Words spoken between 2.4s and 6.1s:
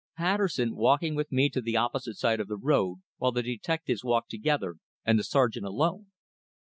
the road, while the detectives walked together, and the sergeant alone.